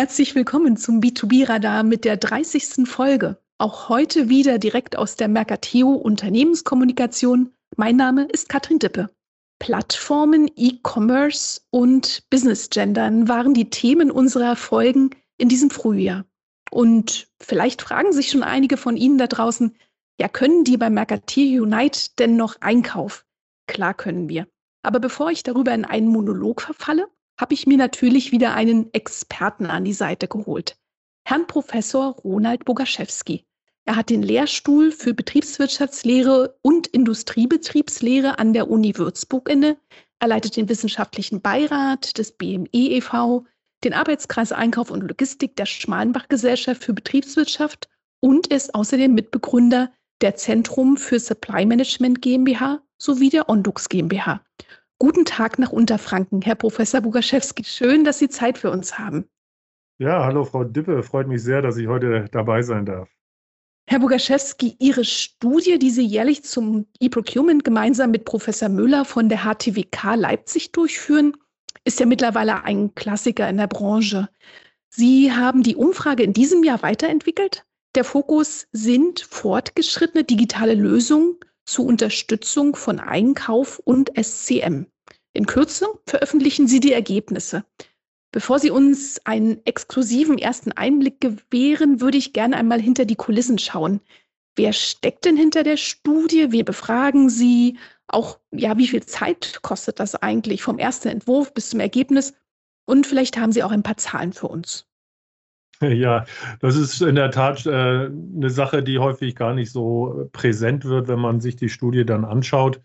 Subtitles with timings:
[0.00, 2.88] Herzlich willkommen zum B2B-Radar mit der 30.
[2.88, 3.36] Folge.
[3.58, 7.52] Auch heute wieder direkt aus der Mercateo Unternehmenskommunikation.
[7.76, 9.10] Mein Name ist Katrin Dippe.
[9.58, 16.24] Plattformen, E-Commerce und Business Gendern waren die Themen unserer Folgen in diesem Frühjahr.
[16.70, 19.76] Und vielleicht fragen sich schon einige von Ihnen da draußen,
[20.18, 23.26] ja, können die bei Mercateo Unite denn noch Einkauf?
[23.66, 24.48] Klar können wir.
[24.82, 27.06] Aber bevor ich darüber in einen Monolog verfalle,
[27.40, 30.76] habe ich mir natürlich wieder einen Experten an die Seite geholt.
[31.24, 33.46] Herrn Professor Ronald Bogaschewski.
[33.86, 39.78] Er hat den Lehrstuhl für Betriebswirtschaftslehre und Industriebetriebslehre an der Uni Würzburg inne.
[40.18, 43.46] Er leitet den wissenschaftlichen Beirat des BME e.V.,
[43.82, 47.88] den Arbeitskreis Einkauf und Logistik der Schmalenbach Gesellschaft für Betriebswirtschaft
[48.20, 54.44] und ist außerdem Mitbegründer der Zentrum für Supply Management GmbH sowie der Ondux GmbH.
[55.02, 57.64] Guten Tag nach Unterfranken, Herr Professor Bugaschewski.
[57.64, 59.24] Schön, dass Sie Zeit für uns haben.
[59.98, 61.02] Ja, hallo Frau Dippe.
[61.02, 63.08] Freut mich sehr, dass ich heute dabei sein darf.
[63.86, 69.38] Herr Bugaschewski, Ihre Studie, die Sie jährlich zum E-Procurement gemeinsam mit Professor Müller von der
[69.38, 71.34] HTWK Leipzig durchführen,
[71.84, 74.28] ist ja mittlerweile ein Klassiker in der Branche.
[74.90, 77.64] Sie haben die Umfrage in diesem Jahr weiterentwickelt.
[77.94, 81.38] Der Fokus sind fortgeschrittene digitale Lösungen
[81.70, 84.86] zur Unterstützung von Einkauf und SCM.
[85.32, 87.64] In Kürze veröffentlichen Sie die Ergebnisse.
[88.32, 93.58] Bevor Sie uns einen exklusiven ersten Einblick gewähren, würde ich gerne einmal hinter die Kulissen
[93.58, 94.00] schauen.
[94.56, 96.50] Wer steckt denn hinter der Studie?
[96.50, 97.78] Wir befragen Sie?
[98.08, 102.34] Auch, ja, wie viel Zeit kostet das eigentlich vom ersten Entwurf bis zum Ergebnis?
[102.84, 104.89] Und vielleicht haben Sie auch ein paar Zahlen für uns.
[105.88, 106.24] Ja,
[106.60, 111.08] das ist in der Tat äh, eine Sache, die häufig gar nicht so präsent wird,
[111.08, 112.80] wenn man sich die Studie dann anschaut,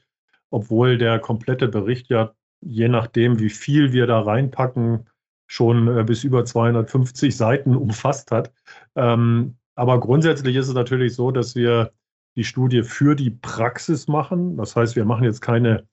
[0.49, 5.09] obwohl der komplette Bericht ja, je nachdem, wie viel wir da reinpacken,
[5.47, 8.51] schon äh, bis über 250 Seiten umfasst hat.
[8.95, 11.91] Ähm, aber grundsätzlich ist es natürlich so, dass wir
[12.37, 14.57] die Studie für die Praxis machen.
[14.57, 15.85] Das heißt, wir machen jetzt keine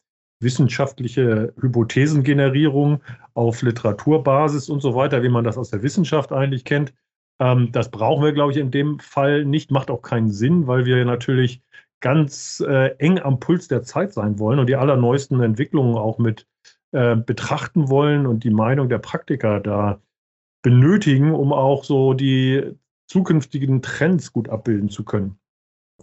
[0.43, 3.01] wissenschaftliche Hypothesengenerierung
[3.35, 6.93] auf Literaturbasis und so weiter, wie man das aus der Wissenschaft eigentlich kennt.
[7.41, 10.85] Ähm, das brauchen wir, glaube ich, in dem Fall nicht, macht auch keinen Sinn, weil
[10.85, 11.63] wir natürlich
[12.01, 16.47] ganz äh, eng am Puls der Zeit sein wollen und die allerneuesten Entwicklungen auch mit
[16.93, 20.01] äh, betrachten wollen und die Meinung der Praktiker da
[20.63, 22.77] benötigen, um auch so die
[23.07, 25.39] zukünftigen Trends gut abbilden zu können.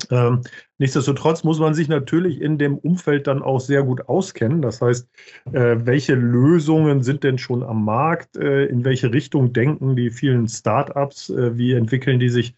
[0.09, 0.41] Ähm,
[0.77, 4.61] nichtsdestotrotz muss man sich natürlich in dem Umfeld dann auch sehr gut auskennen.
[4.61, 5.07] Das heißt,
[5.51, 8.37] äh, welche Lösungen sind denn schon am Markt?
[8.37, 11.29] Äh, in welche Richtung denken die vielen Startups?
[11.29, 12.53] Äh, wie entwickeln die sich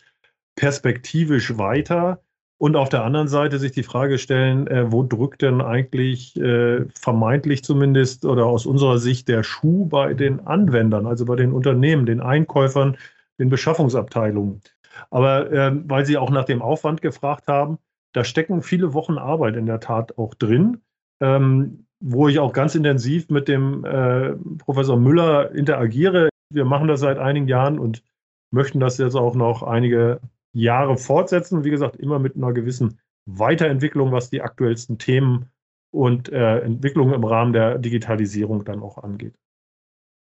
[0.56, 2.22] perspektivisch weiter?
[2.62, 6.86] Und auf der anderen Seite sich die Frage stellen, äh, wo drückt denn eigentlich äh,
[6.94, 12.06] vermeintlich zumindest oder aus unserer Sicht der Schuh bei den Anwendern, also bei den Unternehmen,
[12.06, 12.97] den Einkäufern,
[13.40, 14.62] den Beschaffungsabteilungen?
[15.09, 17.78] Aber äh, weil Sie auch nach dem Aufwand gefragt haben,
[18.13, 20.81] da stecken viele Wochen Arbeit in der Tat auch drin,
[21.22, 26.29] ähm, wo ich auch ganz intensiv mit dem äh, Professor Müller interagiere.
[26.52, 28.03] Wir machen das seit einigen Jahren und
[28.52, 30.19] möchten das jetzt auch noch einige
[30.53, 31.63] Jahre fortsetzen.
[31.63, 35.46] Wie gesagt, immer mit einer gewissen Weiterentwicklung, was die aktuellsten Themen
[35.91, 39.35] und äh, Entwicklungen im Rahmen der Digitalisierung dann auch angeht.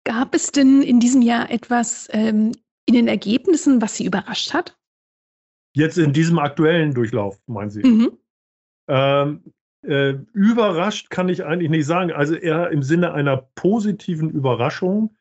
[0.04, 2.52] Gab es denn in diesem Jahr etwas ähm,
[2.88, 4.76] in den Ergebnissen, was Sie überrascht hat?
[5.74, 7.86] Jetzt in diesem aktuellen Durchlauf, meinen Sie?
[7.86, 8.18] Mhm.
[8.88, 12.10] Ähm, äh, überrascht kann ich eigentlich nicht sagen.
[12.10, 15.14] Also eher im Sinne einer positiven Überraschung,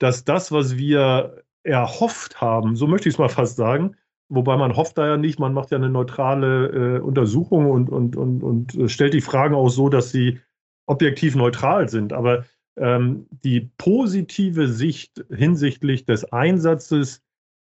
[0.00, 3.96] dass das, was wir erhofft haben, so möchte ich es mal fast sagen,
[4.28, 8.16] wobei man hofft da ja nicht, man macht ja eine neutrale äh, Untersuchung und, und,
[8.16, 10.40] und, und stellt die Fragen auch so, dass sie
[10.86, 12.12] objektiv neutral sind.
[12.12, 12.44] Aber
[12.76, 17.22] ähm, die positive Sicht hinsichtlich des Einsatzes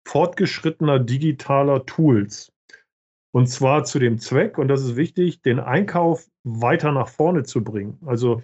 [0.06, 2.52] fortgeschrittener digitaler Tools.
[3.32, 7.64] Und zwar zu dem Zweck, und das ist wichtig, den Einkauf weiter nach vorne zu
[7.64, 7.98] bringen.
[8.06, 8.42] Also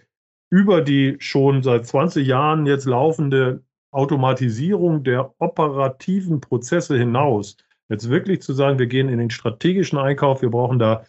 [0.51, 7.57] über die schon seit 20 Jahren jetzt laufende Automatisierung der operativen Prozesse hinaus.
[7.89, 11.05] Jetzt wirklich zu sagen, wir gehen in den strategischen Einkauf, wir brauchen da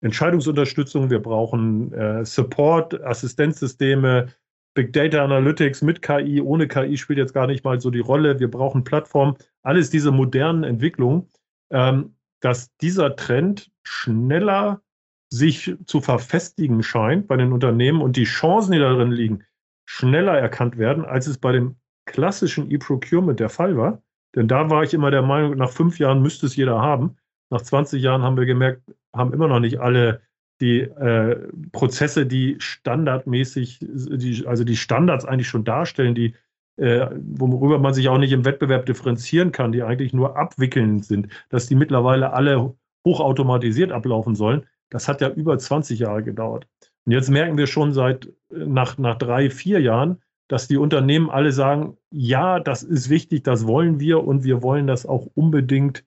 [0.00, 4.28] Entscheidungsunterstützung, wir brauchen äh, Support, Assistenzsysteme,
[4.74, 8.40] Big Data Analytics mit KI, ohne KI spielt jetzt gar nicht mal so die Rolle.
[8.40, 11.28] Wir brauchen Plattformen, alles diese modernen Entwicklungen,
[11.70, 14.82] ähm, dass dieser Trend schneller
[15.30, 19.44] sich zu verfestigen scheint bei den Unternehmen und die Chancen, die darin liegen,
[19.86, 21.76] schneller erkannt werden, als es bei dem
[22.06, 24.02] klassischen E-Procurement der Fall war.
[24.34, 27.16] Denn da war ich immer der Meinung, nach fünf Jahren müsste es jeder haben.
[27.50, 28.82] Nach 20 Jahren haben wir gemerkt,
[29.14, 30.22] haben immer noch nicht alle
[30.60, 36.34] die äh, Prozesse, die standardmäßig, die, also die Standards eigentlich schon darstellen, die
[36.76, 37.06] äh,
[37.36, 41.66] worüber man sich auch nicht im Wettbewerb differenzieren kann, die eigentlich nur abwickelnd sind, dass
[41.66, 42.74] die mittlerweile alle
[43.06, 46.66] hochautomatisiert ablaufen sollen, das hat ja über 20 Jahre gedauert.
[47.04, 51.30] Und jetzt merken wir schon seit äh, nach, nach drei, vier Jahren, dass die Unternehmen
[51.30, 56.04] alle sagen, ja, das ist wichtig, das wollen wir und wir wollen das auch unbedingt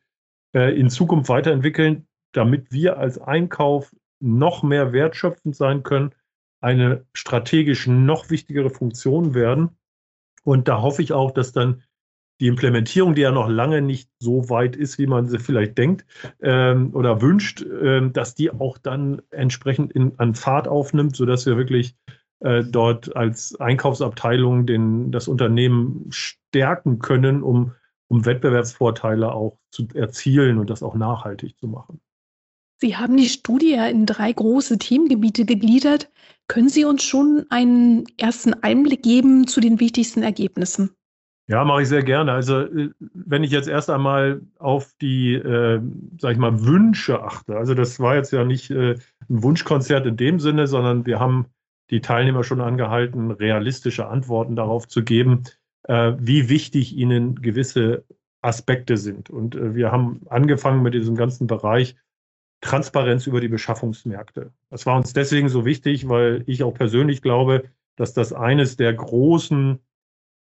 [0.54, 6.14] äh, in Zukunft weiterentwickeln, damit wir als Einkauf noch mehr wertschöpfend sein können,
[6.62, 9.78] eine strategisch noch wichtigere Funktion werden.
[10.44, 11.84] Und da hoffe ich auch, dass dann
[12.40, 16.06] die Implementierung, die ja noch lange nicht so weit ist, wie man sie vielleicht denkt
[16.42, 21.58] ähm, oder wünscht, ähm, dass die auch dann entsprechend in, an Fahrt aufnimmt, sodass wir
[21.58, 21.96] wirklich
[22.40, 27.74] äh, dort als Einkaufsabteilung den, das Unternehmen stärken können, um,
[28.08, 32.00] um Wettbewerbsvorteile auch zu erzielen und das auch nachhaltig zu machen.
[32.80, 36.12] Sie haben die Studie in drei große Themengebiete gegliedert.
[36.48, 40.92] Können Sie uns schon einen ersten Einblick geben zu den wichtigsten Ergebnissen?
[41.50, 42.34] Ja, mache ich sehr gerne.
[42.34, 45.82] Also äh, wenn ich jetzt erst einmal auf die, äh,
[46.20, 47.58] sag ich mal, Wünsche achte.
[47.58, 48.96] Also das war jetzt ja nicht äh,
[49.30, 51.46] ein Wunschkonzert in dem Sinne, sondern wir haben
[51.90, 55.44] die Teilnehmer schon angehalten, realistische Antworten darauf zu geben,
[55.84, 58.04] äh, wie wichtig ihnen gewisse
[58.42, 59.30] Aspekte sind.
[59.30, 61.96] Und äh, wir haben angefangen mit diesem ganzen Bereich
[62.62, 64.51] Transparenz über die Beschaffungsmärkte.
[64.69, 67.65] Das war uns deswegen so wichtig, weil ich auch persönlich glaube,
[67.95, 69.80] dass das eines der großen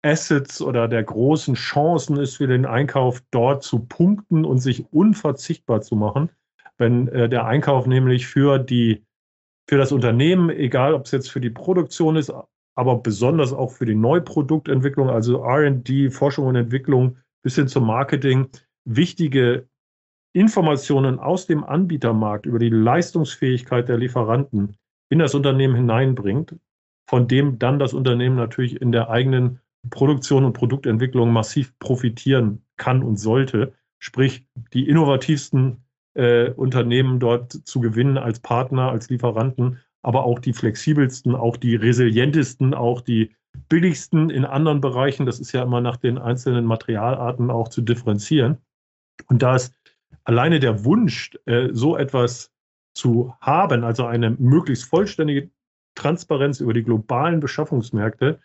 [0.01, 5.81] Assets oder der großen Chancen ist für den Einkauf, dort zu punkten und sich unverzichtbar
[5.81, 6.29] zu machen,
[6.77, 9.03] wenn äh, der Einkauf nämlich für die
[9.69, 12.33] für das Unternehmen, egal ob es jetzt für die Produktion ist,
[12.75, 18.47] aber besonders auch für die Neuproduktentwicklung, also R&D, Forschung und Entwicklung bis hin zum Marketing,
[18.85, 19.67] wichtige
[20.33, 24.77] Informationen aus dem Anbietermarkt über die Leistungsfähigkeit der Lieferanten
[25.09, 26.55] in das Unternehmen hineinbringt,
[27.09, 29.59] von dem dann das Unternehmen natürlich in der eigenen
[29.89, 33.73] Produktion und Produktentwicklung massiv profitieren kann und sollte.
[33.97, 35.83] Sprich, die innovativsten
[36.13, 41.75] äh, Unternehmen dort zu gewinnen als Partner, als Lieferanten, aber auch die flexibelsten, auch die
[41.75, 43.35] resilientesten, auch die
[43.67, 45.25] billigsten in anderen Bereichen.
[45.25, 48.57] Das ist ja immer nach den einzelnen Materialarten auch zu differenzieren.
[49.27, 49.73] Und da ist
[50.29, 52.51] alleine der Wunsch, äh, so etwas
[52.93, 55.49] zu haben, also eine möglichst vollständige
[55.95, 58.39] Transparenz über die globalen Beschaffungsmärkte,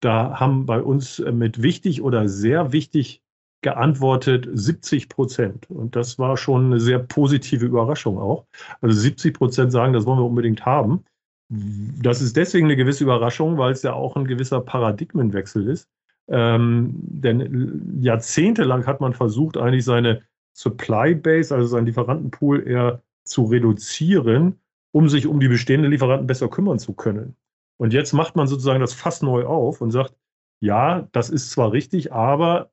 [0.00, 3.22] da haben bei uns äh, mit wichtig oder sehr wichtig
[3.60, 5.70] geantwortet 70 Prozent.
[5.70, 8.46] Und das war schon eine sehr positive Überraschung auch.
[8.80, 11.04] Also 70 Prozent sagen, das wollen wir unbedingt haben.
[11.50, 15.86] Das ist deswegen eine gewisse Überraschung, weil es ja auch ein gewisser Paradigmenwechsel ist.
[16.28, 20.22] Ähm, denn jahrzehntelang hat man versucht, eigentlich seine
[20.56, 24.58] Supply Base, also seinen Lieferantenpool eher zu reduzieren,
[24.92, 27.36] um sich um die bestehenden Lieferanten besser kümmern zu können.
[27.78, 30.14] Und jetzt macht man sozusagen das Fass neu auf und sagt,
[30.60, 32.70] ja, das ist zwar richtig, aber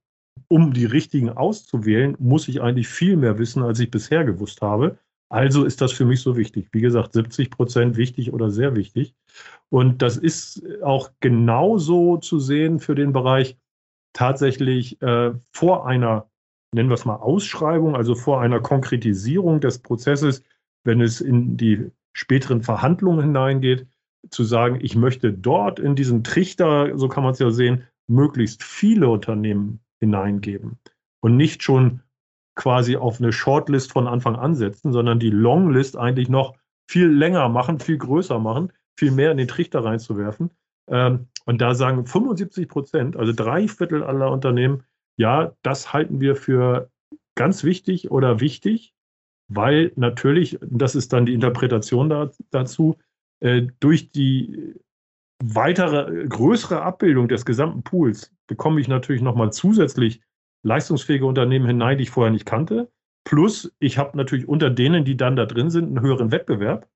[0.48, 4.98] um die richtigen auszuwählen, muss ich eigentlich viel mehr wissen, als ich bisher gewusst habe.
[5.30, 6.70] Also ist das für mich so wichtig.
[6.72, 9.14] Wie gesagt, 70 Prozent wichtig oder sehr wichtig.
[9.70, 13.58] Und das ist auch genauso zu sehen für den Bereich
[14.14, 16.30] tatsächlich äh, vor einer,
[16.74, 20.44] nennen wir es mal, Ausschreibung, also vor einer Konkretisierung des Prozesses,
[20.84, 23.88] wenn es in die späteren Verhandlungen hineingeht,
[24.30, 28.64] zu sagen, ich möchte dort in diesen Trichter, so kann man es ja sehen, möglichst
[28.64, 30.78] viele Unternehmen hineingeben
[31.22, 32.02] und nicht schon
[32.56, 36.56] quasi auf eine Shortlist von Anfang an setzen, sondern die Longlist eigentlich noch
[36.88, 40.52] viel länger machen, viel größer machen, viel mehr in den Trichter reinzuwerfen.
[40.88, 44.84] Ähm, und da sagen 75 Prozent, also drei Viertel aller Unternehmen,
[45.18, 46.90] ja, das halten wir für
[47.36, 48.94] ganz wichtig oder wichtig,
[49.48, 52.98] weil natürlich, das ist dann die Interpretation da, dazu,
[53.40, 54.76] äh, durch die
[55.44, 60.22] weitere, größere Abbildung des gesamten Pools bekomme ich natürlich nochmal zusätzlich
[60.64, 62.90] leistungsfähige Unternehmen hinein, die ich vorher nicht kannte.
[63.26, 66.90] Plus, ich habe natürlich unter denen, die dann da drin sind, einen höheren Wettbewerb,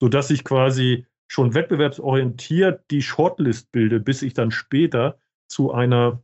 [0.00, 6.22] sodass ich quasi schon wettbewerbsorientiert die Shortlist bilde, bis ich dann später zu einer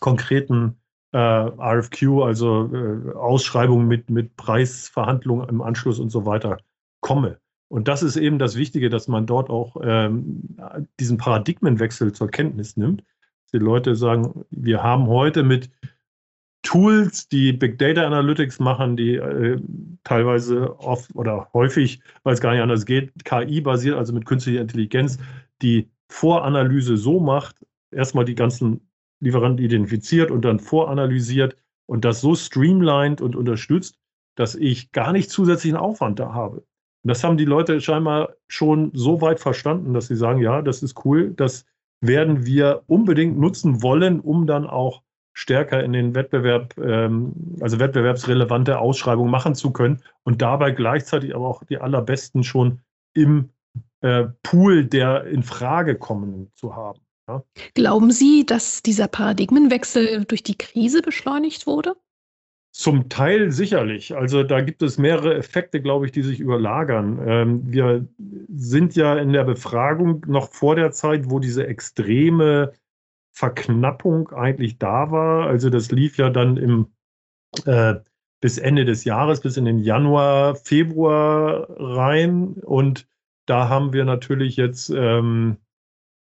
[0.00, 0.76] konkreten
[1.12, 6.58] äh, RFQ, also äh, Ausschreibung mit, mit Preisverhandlungen im Anschluss und so weiter
[7.00, 7.38] komme.
[7.68, 10.56] Und das ist eben das Wichtige, dass man dort auch ähm,
[10.98, 13.04] diesen Paradigmenwechsel zur Kenntnis nimmt.
[13.52, 15.70] Die Leute sagen, wir haben heute mit
[16.62, 19.60] Tools, die Big Data Analytics machen, die äh,
[20.04, 25.18] teilweise oft oder häufig, weil es gar nicht anders geht, KI-basiert, also mit künstlicher Intelligenz,
[25.62, 28.87] die Voranalyse so macht, erstmal die ganzen
[29.20, 31.56] Lieferanten identifiziert und dann voranalysiert
[31.86, 33.98] und das so streamlined und unterstützt,
[34.36, 36.58] dass ich gar nicht zusätzlichen Aufwand da habe.
[36.58, 40.82] Und das haben die Leute scheinbar schon so weit verstanden, dass sie sagen, ja, das
[40.82, 41.64] ist cool, das
[42.00, 48.78] werden wir unbedingt nutzen wollen, um dann auch stärker in den Wettbewerb, ähm, also wettbewerbsrelevante
[48.78, 52.80] Ausschreibungen machen zu können und dabei gleichzeitig aber auch die allerbesten schon
[53.14, 53.50] im
[54.00, 57.00] äh, Pool der in Frage kommen zu haben.
[57.28, 57.44] Ja.
[57.74, 61.94] Glauben Sie, dass dieser Paradigmenwechsel durch die Krise beschleunigt wurde?
[62.72, 64.16] Zum Teil sicherlich.
[64.16, 67.20] Also da gibt es mehrere Effekte, glaube ich, die sich überlagern.
[67.26, 68.06] Ähm, wir
[68.48, 72.72] sind ja in der Befragung noch vor der Zeit, wo diese extreme
[73.32, 75.46] Verknappung eigentlich da war.
[75.46, 76.86] Also das lief ja dann im,
[77.66, 77.96] äh,
[78.40, 82.54] bis Ende des Jahres, bis in den Januar, Februar rein.
[82.62, 83.08] Und
[83.46, 85.56] da haben wir natürlich jetzt, ähm,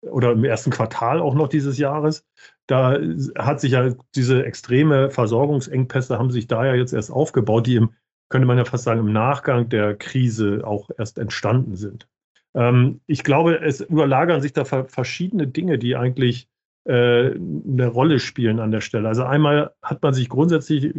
[0.01, 2.25] oder im ersten Quartal auch noch dieses Jahres,
[2.68, 3.00] da
[3.38, 7.94] hat sich ja diese extreme Versorgungsengpässe haben sich da ja jetzt erst aufgebaut, die im,
[8.30, 12.08] könnte man ja fast sagen, im Nachgang der Krise auch erst entstanden sind.
[12.54, 16.50] Ähm, ich glaube, es überlagern sich da verschiedene Dinge, die eigentlich
[16.86, 19.08] äh, eine Rolle spielen an der Stelle.
[19.08, 20.94] Also einmal hat man sich grundsätzlich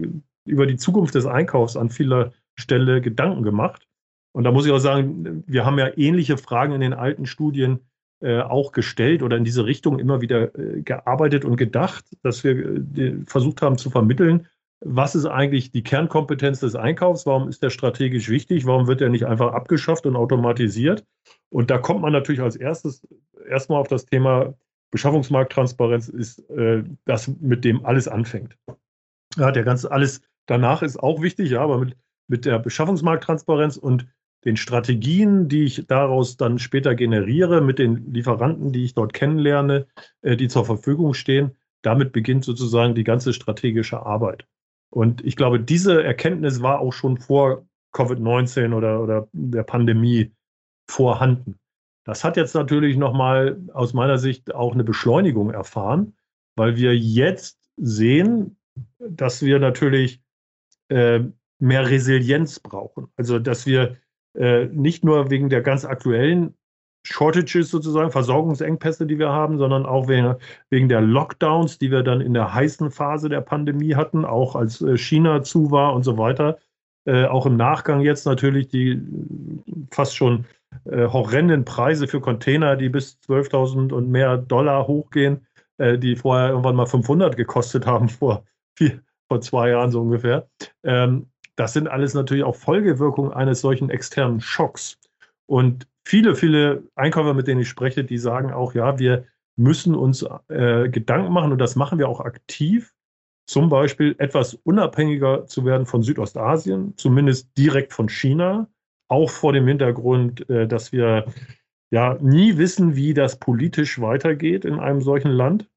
[0.44, 3.86] über die Zukunft des Einkaufs an vieler Stelle Gedanken gemacht.
[4.32, 7.80] Und da muss ich auch sagen, wir haben ja ähnliche Fragen in den alten Studien
[8.20, 12.56] äh, auch gestellt oder in diese Richtung immer wieder äh, gearbeitet und gedacht, dass wir
[12.56, 14.48] äh, versucht haben zu vermitteln,
[14.80, 17.26] was ist eigentlich die Kernkompetenz des Einkaufs?
[17.26, 18.66] Warum ist der strategisch wichtig?
[18.66, 21.04] Warum wird er nicht einfach abgeschafft und automatisiert?
[21.50, 23.06] Und da kommt man natürlich als erstes
[23.48, 24.54] erstmal auf das Thema
[24.90, 26.42] Beschaffungsmarkttransparenz ist
[27.04, 28.56] das, mit dem alles anfängt.
[29.36, 31.96] Ja, der ganze alles danach ist auch wichtig, ja, aber mit,
[32.28, 34.06] mit der Beschaffungsmarkttransparenz und
[34.48, 39.86] den Strategien, die ich daraus dann später generiere, mit den Lieferanten, die ich dort kennenlerne,
[40.22, 44.46] äh, die zur Verfügung stehen, damit beginnt sozusagen die ganze strategische Arbeit.
[44.90, 50.32] Und ich glaube, diese Erkenntnis war auch schon vor Covid-19 oder, oder der Pandemie
[50.88, 51.56] vorhanden.
[52.04, 56.16] Das hat jetzt natürlich nochmal aus meiner Sicht auch eine Beschleunigung erfahren,
[56.56, 58.56] weil wir jetzt sehen,
[58.98, 60.22] dass wir natürlich
[60.88, 61.20] äh,
[61.58, 63.08] mehr Resilienz brauchen.
[63.16, 63.98] Also dass wir
[64.34, 66.54] äh, nicht nur wegen der ganz aktuellen
[67.04, 72.34] Shortages sozusagen, Versorgungsengpässe, die wir haben, sondern auch wegen, der Lockdowns, die wir dann in
[72.34, 76.58] der heißen Phase der Pandemie hatten, auch als äh, China zu war und so weiter.
[77.06, 79.00] Äh, auch im Nachgang jetzt natürlich die
[79.90, 80.44] fast schon
[80.84, 85.46] horrenden Preise für Container, die bis 12.000 und mehr Dollar hochgehen,
[85.80, 88.44] die vorher irgendwann mal 500 gekostet haben, vor,
[88.76, 90.46] vier, vor zwei Jahren so ungefähr.
[90.84, 94.96] Ähm, das sind alles natürlich auch Folgewirkungen eines solchen externen Schocks.
[95.46, 99.24] Und viele, viele Einkäufer, mit denen ich spreche, die sagen auch, ja, wir
[99.56, 102.94] müssen uns äh, Gedanken machen und das machen wir auch aktiv,
[103.48, 108.68] zum Beispiel etwas unabhängiger zu werden von Südostasien, zumindest direkt von China,
[109.08, 111.24] auch vor dem Hintergrund, äh, dass wir
[111.90, 115.68] ja nie wissen, wie das politisch weitergeht in einem solchen Land.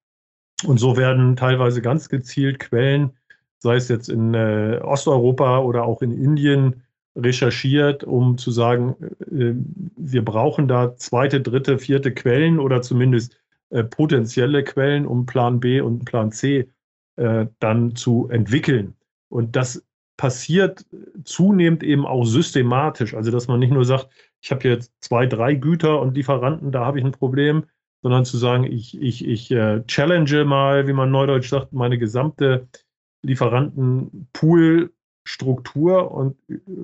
[0.63, 3.17] Und so werden teilweise ganz gezielt Quellen,
[3.61, 6.83] sei es jetzt in äh, Osteuropa oder auch in Indien,
[7.15, 9.53] recherchiert, um zu sagen, äh,
[9.97, 13.37] wir brauchen da zweite, dritte, vierte Quellen oder zumindest
[13.69, 16.69] äh, potenzielle Quellen, um Plan B und Plan C
[17.17, 18.95] äh, dann zu entwickeln.
[19.29, 19.85] Und das
[20.17, 20.85] passiert
[21.23, 23.13] zunehmend eben auch systematisch.
[23.13, 24.07] Also, dass man nicht nur sagt,
[24.41, 27.65] ich habe jetzt zwei, drei Güter und Lieferanten, da habe ich ein Problem,
[28.01, 32.67] sondern zu sagen, ich, ich, ich äh, challenge mal, wie man neudeutsch sagt, meine gesamte
[33.23, 36.37] Lieferantenpool-Struktur und,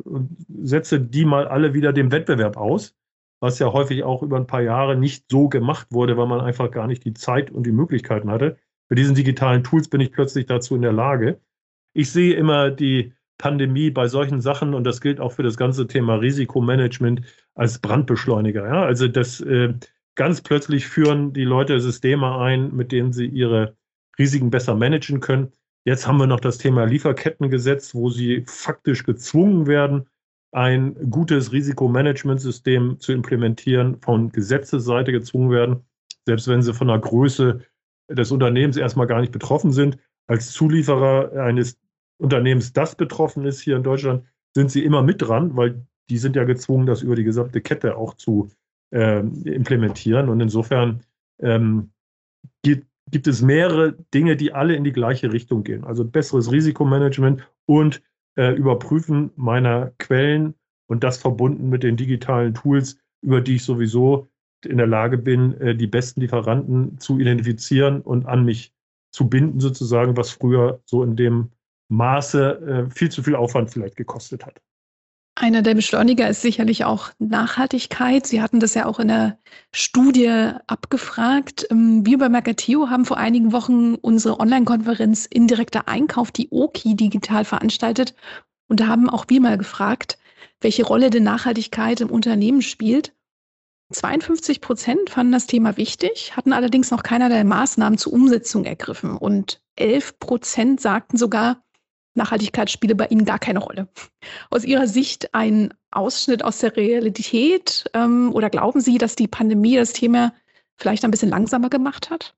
[0.03, 2.95] und setze die mal alle wieder dem Wettbewerb aus,
[3.39, 6.71] was ja häufig auch über ein paar Jahre nicht so gemacht wurde, weil man einfach
[6.71, 8.57] gar nicht die Zeit und die Möglichkeiten hatte.
[8.89, 11.41] Mit diesen digitalen Tools bin ich plötzlich dazu in der Lage.
[11.93, 15.87] Ich sehe immer die Pandemie bei solchen Sachen, und das gilt auch für das ganze
[15.87, 17.21] Thema Risikomanagement,
[17.53, 18.65] als Brandbeschleuniger.
[18.65, 18.83] Ja?
[18.83, 19.73] Also das äh,
[20.15, 23.75] ganz plötzlich führen die Leute Systeme ein, mit denen sie ihre
[24.17, 25.51] Risiken besser managen können.
[25.87, 30.09] Jetzt haben wir noch das Thema Lieferkettengesetz, wo sie faktisch gezwungen werden,
[30.51, 35.85] ein gutes Risikomanagementsystem zu implementieren, von Gesetzesseite gezwungen werden,
[36.25, 37.61] selbst wenn sie von der Größe
[38.09, 39.97] des Unternehmens erstmal gar nicht betroffen sind.
[40.27, 41.79] Als Zulieferer eines
[42.17, 46.35] Unternehmens, das betroffen ist hier in Deutschland, sind sie immer mit dran, weil die sind
[46.35, 48.49] ja gezwungen, das über die gesamte Kette auch zu
[48.93, 50.27] äh, implementieren.
[50.27, 50.99] Und insofern
[51.39, 51.91] ähm,
[52.61, 55.83] gibt, gibt es mehrere Dinge, die alle in die gleiche Richtung gehen.
[55.83, 58.01] Also besseres Risikomanagement und
[58.35, 60.53] äh, Überprüfen meiner Quellen
[60.87, 64.27] und das verbunden mit den digitalen Tools, über die ich sowieso
[64.65, 68.73] in der Lage bin, äh, die besten Lieferanten zu identifizieren und an mich
[69.11, 71.51] zu binden, sozusagen, was früher so in dem
[71.89, 74.61] Maße äh, viel zu viel Aufwand vielleicht gekostet hat.
[75.39, 78.25] Einer der Beschleuniger ist sicherlich auch Nachhaltigkeit.
[78.25, 79.37] Sie hatten das ja auch in der
[79.71, 81.67] Studie abgefragt.
[81.69, 87.45] Ähm, wir bei Mercatio haben vor einigen Wochen unsere Online-Konferenz Indirekter Einkauf, die OKI, digital
[87.45, 88.15] veranstaltet.
[88.67, 90.17] Und da haben auch wir mal gefragt,
[90.59, 93.13] welche Rolle denn Nachhaltigkeit im Unternehmen spielt.
[93.91, 99.15] 52 Prozent fanden das Thema wichtig, hatten allerdings noch keinerlei Maßnahmen zur Umsetzung ergriffen.
[99.15, 101.61] Und 11 Prozent sagten sogar,
[102.17, 103.87] Nachhaltigkeit spiele bei Ihnen gar keine Rolle.
[104.49, 109.75] Aus Ihrer Sicht ein Ausschnitt aus der Realität ähm, oder glauben Sie, dass die Pandemie
[109.77, 110.33] das Thema
[110.77, 112.35] vielleicht ein bisschen langsamer gemacht hat?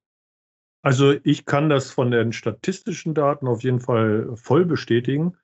[0.81, 5.35] Also ich kann das von den statistischen Daten auf jeden Fall voll bestätigen.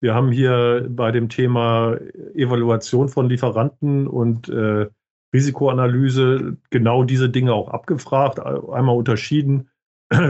[0.00, 1.96] Wir haben hier bei dem Thema
[2.34, 4.88] Evaluation von Lieferanten und äh,
[5.32, 9.70] Risikoanalyse genau diese Dinge auch abgefragt, einmal unterschieden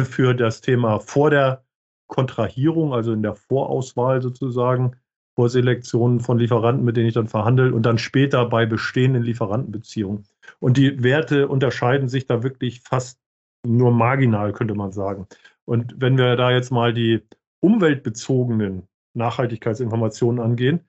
[0.04, 1.64] für das Thema vor der
[2.12, 4.96] Kontrahierung, also in der Vorauswahl sozusagen,
[5.34, 10.24] Vorselektionen von Lieferanten, mit denen ich dann verhandle und dann später bei bestehenden Lieferantenbeziehungen.
[10.60, 13.18] Und die Werte unterscheiden sich da wirklich fast
[13.66, 15.26] nur marginal, könnte man sagen.
[15.64, 17.22] Und wenn wir da jetzt mal die
[17.60, 18.82] umweltbezogenen
[19.14, 20.80] Nachhaltigkeitsinformationen angehen,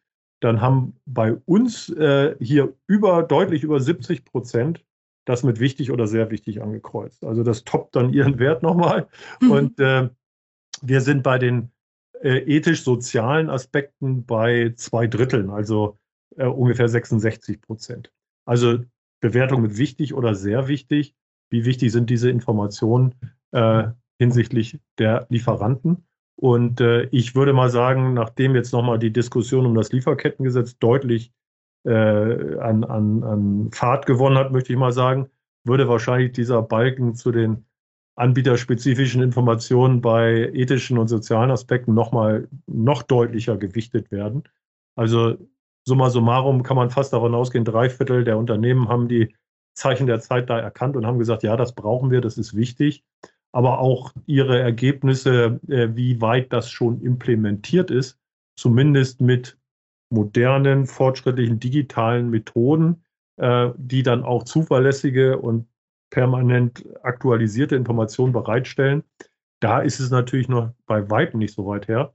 [0.42, 4.84] dann haben bei uns äh, hier über deutlich über 70 Prozent
[5.24, 7.24] das mit wichtig oder sehr wichtig angekreuzt.
[7.24, 9.08] Also das toppt dann ihren Wert nochmal.
[9.40, 9.52] Mhm.
[9.52, 10.10] Und äh,
[10.84, 11.72] wir sind bei den
[12.22, 15.98] äh, ethisch-sozialen Aspekten bei zwei Dritteln, also
[16.38, 18.12] äh, ungefähr 66 Prozent.
[18.46, 18.80] Also
[19.22, 21.16] Bewertung mit wichtig oder sehr wichtig.
[21.50, 23.16] Wie wichtig sind diese Informationen
[23.52, 23.86] äh,
[24.20, 26.06] hinsichtlich der Lieferanten?
[26.36, 31.32] Und äh, ich würde mal sagen, nachdem jetzt nochmal die Diskussion um das Lieferkettengesetz deutlich
[31.86, 35.30] äh, an, an, an Fahrt gewonnen hat, möchte ich mal sagen,
[35.64, 37.66] würde wahrscheinlich dieser Balken zu den
[38.16, 44.44] anbieterspezifischen Informationen bei ethischen und sozialen Aspekten nochmal noch deutlicher gewichtet werden.
[44.96, 45.38] Also
[45.86, 49.36] summa summarum kann man fast davon ausgehen, drei Viertel der Unternehmen haben die
[49.76, 53.04] Zeichen der Zeit da erkannt und haben gesagt, ja, das brauchen wir, das ist wichtig.
[53.52, 58.20] Aber auch ihre Ergebnisse, äh, wie weit das schon implementiert ist,
[58.56, 59.58] zumindest mit
[60.10, 63.04] modernen, fortschrittlichen digitalen Methoden,
[63.38, 65.68] äh, die dann auch zuverlässige und
[66.14, 69.04] permanent aktualisierte Informationen bereitstellen.
[69.60, 72.14] Da ist es natürlich noch bei weitem nicht so weit her.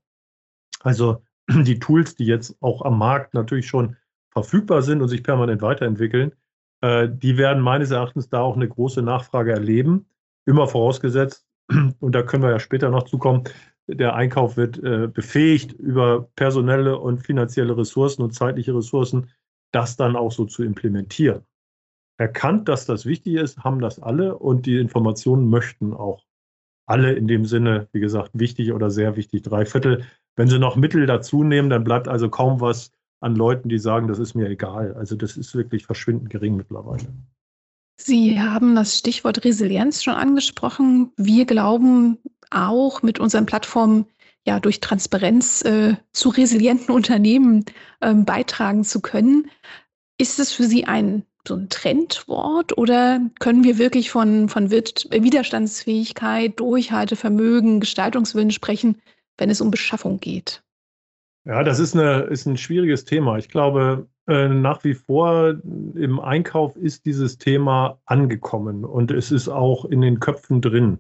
[0.81, 3.97] Also die Tools, die jetzt auch am Markt natürlich schon
[4.31, 6.33] verfügbar sind und sich permanent weiterentwickeln,
[6.81, 10.07] äh, die werden meines Erachtens da auch eine große Nachfrage erleben.
[10.47, 11.45] Immer vorausgesetzt,
[11.99, 13.45] und da können wir ja später noch zukommen,
[13.89, 19.31] der Einkauf wird äh, befähigt, über personelle und finanzielle Ressourcen und zeitliche Ressourcen
[19.73, 21.45] das dann auch so zu implementieren
[22.19, 26.25] erkannt, dass das wichtig ist, haben das alle und die Informationen möchten auch
[26.87, 30.05] alle in dem Sinne, wie gesagt, wichtig oder sehr wichtig, drei Viertel.
[30.37, 34.09] Wenn sie noch Mittel dazu nehmen, dann bleibt also kaum was an Leuten, die sagen,
[34.09, 34.95] das ist mir egal.
[34.95, 37.07] Also das ist wirklich verschwindend gering mittlerweile.
[38.01, 41.13] Sie haben das Stichwort Resilienz schon angesprochen.
[41.17, 42.19] Wir glauben
[42.51, 44.07] auch mit unseren Plattformen
[44.47, 47.65] ja durch Transparenz äh, zu resilienten Unternehmen
[48.01, 49.51] äh, beitragen zu können.
[50.17, 56.61] Ist es für Sie ein so ein Trendwort oder können wir wirklich von, von Widerstandsfähigkeit,
[56.61, 59.01] Durchhaltevermögen, Gestaltungswillen sprechen,
[59.37, 60.63] wenn es um Beschaffung geht?
[61.45, 63.39] Ja, das ist, eine, ist ein schwieriges Thema.
[63.39, 65.57] Ich glaube, äh, nach wie vor
[65.95, 70.99] im Einkauf ist dieses Thema angekommen und es ist auch in den Köpfen drin.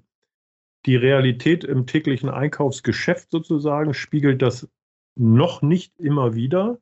[0.87, 4.69] Die Realität im täglichen Einkaufsgeschäft sozusagen spiegelt das
[5.17, 6.79] noch nicht immer wieder,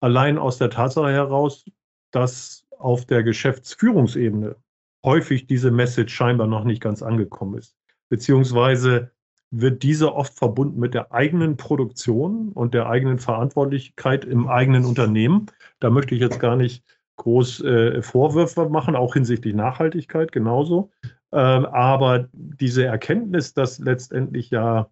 [0.00, 1.64] allein aus der Tatsache heraus,
[2.10, 4.56] dass auf der Geschäftsführungsebene
[5.04, 7.76] häufig diese Message scheinbar noch nicht ganz angekommen ist.
[8.08, 9.10] Beziehungsweise
[9.50, 15.46] wird diese oft verbunden mit der eigenen Produktion und der eigenen Verantwortlichkeit im eigenen Unternehmen.
[15.80, 16.84] Da möchte ich jetzt gar nicht
[17.16, 20.90] groß äh, Vorwürfe machen, auch hinsichtlich Nachhaltigkeit genauso.
[21.32, 24.90] Ähm, aber diese Erkenntnis, dass letztendlich ja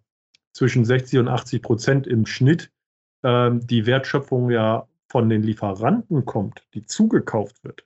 [0.53, 2.71] zwischen 60 und 80 Prozent im Schnitt
[3.23, 7.85] ähm, die Wertschöpfung ja von den Lieferanten kommt, die zugekauft wird,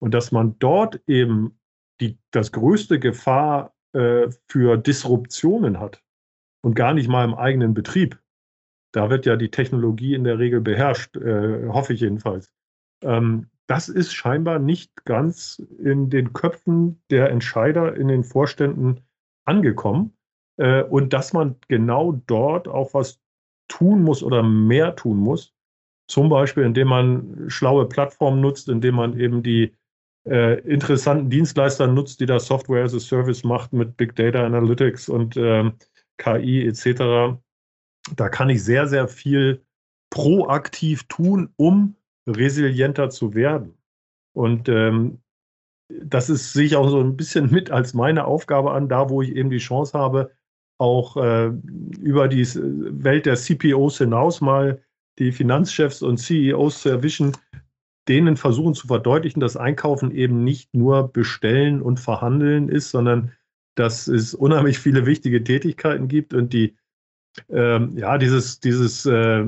[0.00, 1.58] und dass man dort eben
[2.00, 6.02] die, das größte Gefahr äh, für Disruptionen hat
[6.62, 8.18] und gar nicht mal im eigenen Betrieb.
[8.92, 12.52] Da wird ja die Technologie in der Regel beherrscht, äh, hoffe ich jedenfalls.
[13.02, 19.00] Ähm, das ist scheinbar nicht ganz in den Köpfen der Entscheider in den Vorständen
[19.44, 20.16] angekommen.
[20.58, 23.20] Äh, und dass man genau dort auch was
[23.68, 25.54] tun muss oder mehr tun muss,
[26.12, 29.72] zum Beispiel, indem man schlaue Plattformen nutzt, indem man eben die
[30.28, 35.08] äh, interessanten Dienstleister nutzt, die da Software as a Service macht mit Big Data Analytics
[35.08, 35.72] und ähm,
[36.18, 37.40] KI etc.
[38.14, 39.62] Da kann ich sehr, sehr viel
[40.10, 41.96] proaktiv tun, um
[42.26, 43.72] resilienter zu werden.
[44.34, 45.22] Und ähm,
[45.88, 49.22] das ist, sehe ich auch so ein bisschen mit als meine Aufgabe an, da wo
[49.22, 50.30] ich eben die Chance habe,
[50.76, 51.52] auch äh,
[52.02, 54.82] über die Welt der CPOs hinaus mal
[55.18, 57.32] die Finanzchefs und CEOs zu erwischen,
[58.08, 63.32] denen versuchen zu verdeutlichen, dass Einkaufen eben nicht nur bestellen und verhandeln ist, sondern
[63.74, 66.76] dass es unheimlich viele wichtige Tätigkeiten gibt und die
[67.48, 69.44] ähm, ja dieses dieses äh,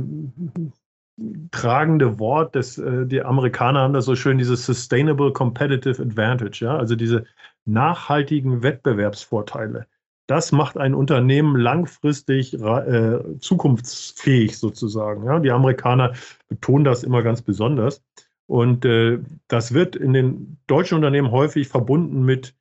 [1.50, 6.76] tragende Wort, das äh, die Amerikaner haben das so schön, dieses Sustainable Competitive Advantage, ja,
[6.76, 7.24] also diese
[7.64, 9.86] nachhaltigen Wettbewerbsvorteile.
[10.26, 15.24] Das macht ein Unternehmen langfristig äh, zukunftsfähig sozusagen.
[15.24, 15.38] Ja?
[15.38, 16.14] Die Amerikaner
[16.48, 18.02] betonen das immer ganz besonders.
[18.46, 22.54] Und äh, das wird in den deutschen Unternehmen häufig verbunden mit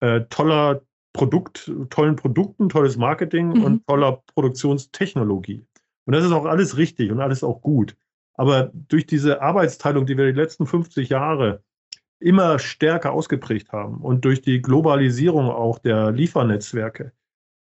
[0.00, 3.64] äh, toller Produkt, tollen Produkten, tolles Marketing mhm.
[3.64, 5.64] und toller Produktionstechnologie.
[6.06, 7.96] Und das ist auch alles richtig und alles auch gut.
[8.34, 11.62] Aber durch diese Arbeitsteilung, die wir die letzten 50 Jahre
[12.20, 17.12] immer stärker ausgeprägt haben und durch die Globalisierung auch der Liefernetzwerke,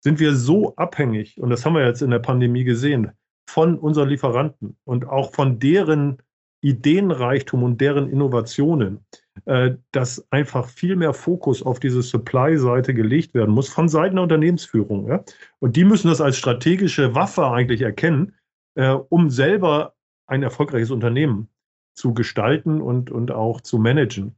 [0.02, 3.12] sind wir so abhängig, und das haben wir jetzt in der Pandemie gesehen,
[3.50, 6.18] von unseren Lieferanten und auch von deren
[6.62, 9.00] Ideenreichtum und deren Innovationen,
[9.46, 14.24] äh, dass einfach viel mehr Fokus auf diese Supply-Seite gelegt werden muss von Seiten der
[14.24, 15.24] Unternehmensführung.
[15.60, 18.36] Und die müssen das als strategische Waffe eigentlich erkennen,
[18.76, 19.96] äh, um selber
[20.28, 21.50] ein erfolgreiches Unternehmen
[21.96, 24.36] zu gestalten und, und auch zu managen.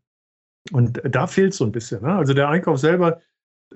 [0.71, 2.01] Und da fehlt es so ein bisschen.
[2.03, 2.13] Ne?
[2.13, 3.19] Also der Einkauf selber,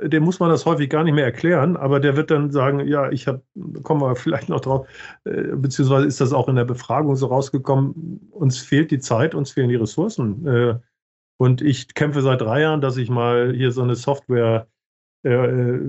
[0.01, 3.09] dem muss man das häufig gar nicht mehr erklären, aber der wird dann sagen, ja,
[3.11, 3.41] ich habe,
[3.83, 4.87] kommen wir vielleicht noch drauf,
[5.23, 9.51] äh, beziehungsweise ist das auch in der Befragung so rausgekommen, uns fehlt die Zeit, uns
[9.51, 10.45] fehlen die Ressourcen.
[10.45, 10.75] Äh,
[11.37, 14.67] und ich kämpfe seit drei Jahren, dass ich mal hier so eine Software
[15.23, 15.79] äh,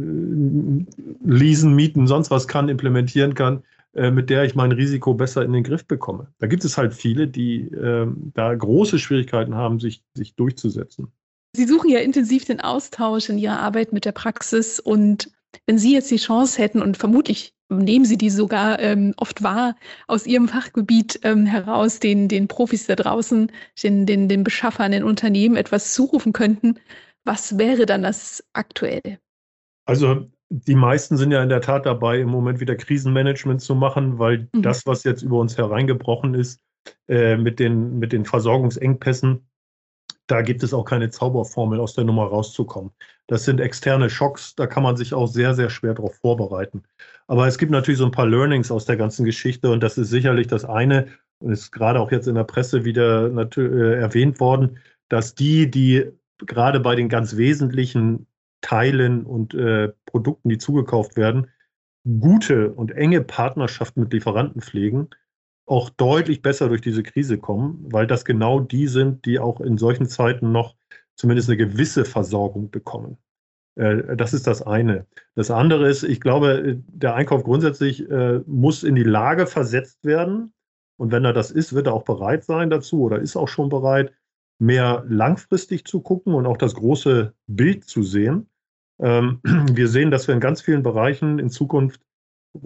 [1.24, 3.62] leasen, mieten, sonst was kann, implementieren kann,
[4.11, 6.32] mit der ich mein Risiko besser in den Griff bekomme.
[6.38, 11.12] Da gibt es halt viele, die äh, da große Schwierigkeiten haben, sich, sich durchzusetzen.
[11.56, 15.30] Sie suchen ja intensiv den Austausch in Ihrer Arbeit mit der Praxis und
[15.66, 19.76] wenn Sie jetzt die Chance hätten und vermutlich nehmen Sie die sogar ähm, oft wahr
[20.06, 23.50] aus Ihrem Fachgebiet ähm, heraus, den, den Profis da draußen,
[23.82, 26.78] den, den, den Beschaffern, den Unternehmen etwas zurufen könnten,
[27.24, 29.18] was wäre dann das aktuell?
[29.87, 34.18] Also die meisten sind ja in der Tat dabei, im Moment wieder Krisenmanagement zu machen,
[34.18, 34.62] weil mhm.
[34.62, 36.61] das, was jetzt über uns hereingebrochen ist,
[37.09, 39.48] äh, mit, den, mit den Versorgungsengpässen,
[40.28, 42.90] da gibt es auch keine Zauberformel, aus der Nummer rauszukommen.
[43.28, 46.82] Das sind externe Schocks, da kann man sich auch sehr, sehr schwer darauf vorbereiten.
[47.28, 50.11] Aber es gibt natürlich so ein paar Learnings aus der ganzen Geschichte und das ist
[50.11, 54.78] sicherlich das eine, und ist gerade auch jetzt in der Presse wieder äh, erwähnt worden,
[55.09, 56.06] dass die, die
[56.38, 58.26] gerade bei den ganz wesentlichen
[58.61, 61.49] Teilen und äh, Produkten, die zugekauft werden,
[62.05, 65.09] gute und enge Partnerschaften mit Lieferanten pflegen,
[65.66, 69.79] auch deutlich besser durch diese Krise kommen, weil das genau die sind, die auch in
[69.79, 70.77] solchen Zeiten noch
[71.16, 73.19] zumindest eine gewisse Versorgung bekommen.
[73.75, 75.07] Äh, das ist das eine.
[75.35, 80.53] Das andere ist, ich glaube, der Einkauf grundsätzlich äh, muss in die Lage versetzt werden.
[80.99, 83.69] Und wenn er das ist, wird er auch bereit sein dazu oder ist auch schon
[83.69, 84.12] bereit,
[84.59, 88.49] mehr langfristig zu gucken und auch das große Bild zu sehen.
[88.99, 92.01] Ähm, wir sehen, dass wir in ganz vielen Bereichen in Zukunft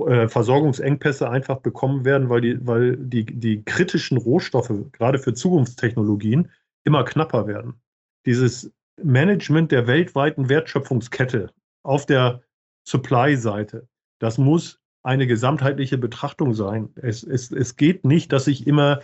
[0.07, 6.51] äh, Versorgungsengpässe einfach bekommen werden, weil die, weil die, die kritischen Rohstoffe, gerade für Zukunftstechnologien,
[6.85, 7.75] immer knapper werden.
[8.27, 8.73] Dieses
[9.03, 11.51] Management der weltweiten Wertschöpfungskette
[11.83, 12.43] auf der
[12.85, 16.91] Supply-Seite, das muss eine gesamtheitliche Betrachtung sein.
[16.97, 19.01] Es, es, es geht nicht, dass ich immer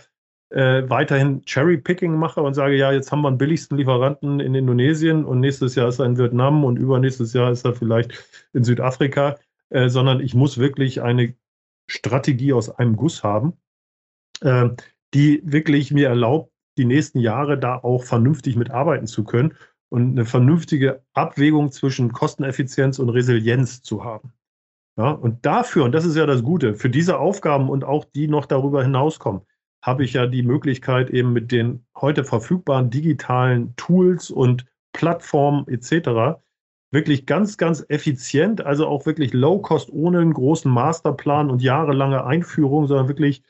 [0.49, 5.25] äh, weiterhin Cherry-Picking mache und sage, ja, jetzt haben wir den billigsten Lieferanten in Indonesien
[5.25, 8.13] und nächstes Jahr ist er in Vietnam und übernächstes Jahr ist er vielleicht
[8.53, 9.37] in Südafrika,
[9.69, 11.35] äh, sondern ich muss wirklich eine
[11.89, 13.53] Strategie aus einem Guss haben,
[14.41, 14.69] äh,
[15.13, 19.55] die wirklich mir erlaubt, die nächsten Jahre da auch vernünftig mitarbeiten zu können
[19.89, 24.33] und eine vernünftige Abwägung zwischen Kosteneffizienz und Resilienz zu haben.
[24.97, 28.27] Ja, und dafür, und das ist ja das Gute, für diese Aufgaben und auch die
[28.27, 29.41] noch darüber hinauskommen,
[29.81, 36.39] habe ich ja die Möglichkeit, eben mit den heute verfügbaren digitalen Tools und Plattformen etc.
[36.91, 42.87] wirklich ganz, ganz effizient, also auch wirklich Low-Cost ohne einen großen Masterplan und jahrelange Einführung,
[42.87, 43.43] sondern wirklich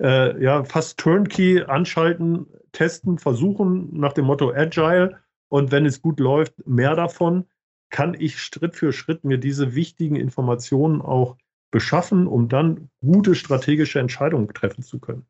[0.00, 5.18] äh, ja, fast Turnkey anschalten, testen, versuchen nach dem Motto Agile
[5.48, 7.44] und wenn es gut läuft, mehr davon,
[7.90, 11.36] kann ich Schritt für Schritt mir diese wichtigen Informationen auch
[11.70, 15.26] beschaffen, um dann gute strategische Entscheidungen treffen zu können.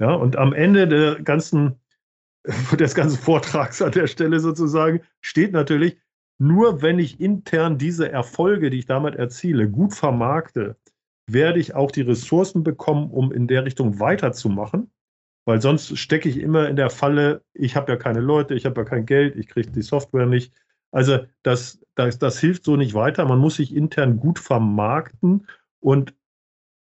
[0.00, 1.80] Ja, und am Ende der ganzen,
[2.78, 5.98] des ganzen Vortrags an der Stelle sozusagen steht natürlich,
[6.38, 10.76] nur wenn ich intern diese Erfolge, die ich damit erziele, gut vermarkte,
[11.30, 14.90] werde ich auch die Ressourcen bekommen, um in der Richtung weiterzumachen.
[15.46, 18.80] weil sonst stecke ich immer in der Falle, ich habe ja keine Leute, ich habe
[18.80, 20.54] ja kein Geld, ich kriege die Software nicht.
[20.90, 23.26] Also das, das, das hilft so nicht weiter.
[23.26, 25.46] Man muss sich intern gut vermarkten
[25.80, 26.14] und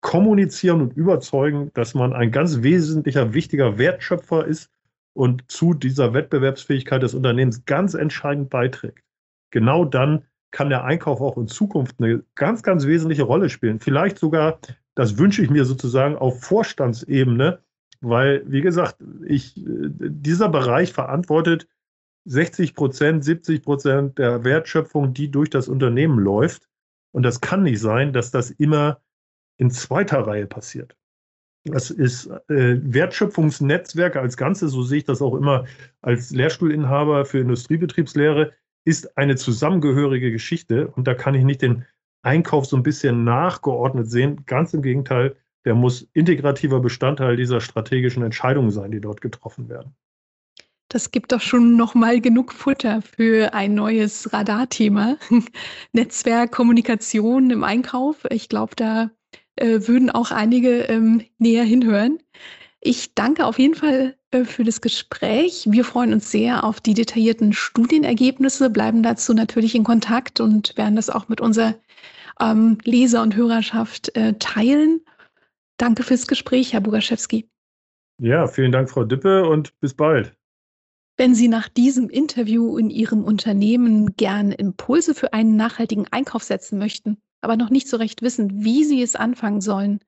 [0.04, 4.70] kommunizieren und überzeugen, dass man ein ganz wesentlicher, wichtiger Wertschöpfer ist
[5.14, 9.02] und zu dieser Wettbewerbsfähigkeit des Unternehmens ganz entscheidend beiträgt.
[9.50, 13.80] Genau dann kann der Einkauf auch in Zukunft eine ganz, ganz wesentliche Rolle spielen.
[13.80, 14.58] Vielleicht sogar,
[14.94, 17.60] das wünsche ich mir sozusagen auf Vorstandsebene,
[18.02, 21.66] weil, wie gesagt, ich, dieser Bereich verantwortet
[22.26, 26.68] 60 Prozent, 70 Prozent der Wertschöpfung, die durch das Unternehmen läuft.
[27.10, 29.00] Und das kann nicht sein, dass das immer
[29.56, 30.96] in zweiter Reihe passiert.
[31.64, 35.64] Das ist äh, Wertschöpfungsnetzwerke als Ganze, so sehe ich das auch immer
[36.02, 38.52] als Lehrstuhlinhaber für Industriebetriebslehre,
[38.84, 40.88] ist eine zusammengehörige Geschichte.
[40.88, 41.86] Und da kann ich nicht den
[42.22, 44.44] Einkauf so ein bisschen nachgeordnet sehen.
[44.44, 49.94] Ganz im Gegenteil, der muss integrativer Bestandteil dieser strategischen Entscheidungen sein, die dort getroffen werden.
[50.88, 55.16] Das gibt doch schon noch mal genug Futter für ein neues Radarthema.
[55.92, 58.26] Netzwerk, Kommunikation im Einkauf.
[58.30, 59.10] Ich glaube, da
[59.56, 62.18] äh, würden auch einige ähm, näher hinhören.
[62.80, 65.66] Ich danke auf jeden Fall äh, für das Gespräch.
[65.70, 70.96] Wir freuen uns sehr auf die detaillierten Studienergebnisse, bleiben dazu natürlich in Kontakt und werden
[70.96, 71.74] das auch mit unserer
[72.40, 75.00] ähm, Leser- und Hörerschaft äh, teilen.
[75.78, 77.48] Danke fürs Gespräch, Herr Bugaschewski.
[78.18, 80.36] Ja, vielen Dank, Frau Dippe, und bis bald.
[81.16, 86.78] Wenn Sie nach diesem Interview in Ihrem Unternehmen gern Impulse für einen nachhaltigen Einkauf setzen
[86.78, 90.00] möchten, aber noch nicht so recht wissen, wie Sie es anfangen sollen,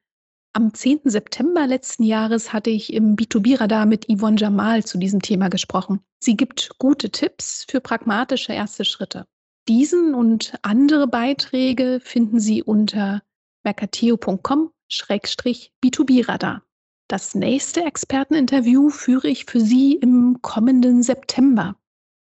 [0.57, 1.01] am 10.
[1.05, 6.01] September letzten Jahres hatte ich im B2B-Radar mit Yvonne Jamal zu diesem Thema gesprochen.
[6.18, 9.27] Sie gibt gute Tipps für pragmatische erste Schritte.
[9.68, 13.22] Diesen und andere Beiträge finden Sie unter
[13.64, 16.62] mercateo.com-b2b-radar.
[17.09, 21.77] Das nächste Experteninterview führe ich für Sie im kommenden September.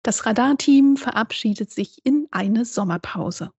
[0.02, 3.52] Das Radarteam verabschiedet sich in eine Sommerpause.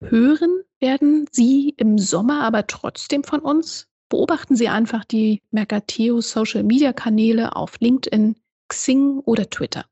[0.00, 3.86] Hören werden Sie im Sommer aber trotzdem von uns.
[4.08, 8.36] Beobachten Sie einfach die Mercateo Social Media Kanäle auf LinkedIn,
[8.68, 9.84] Xing oder Twitter.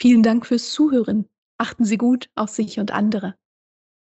[0.00, 1.26] Vielen Dank fürs Zuhören.
[1.58, 3.34] Achten Sie gut auf sich und andere.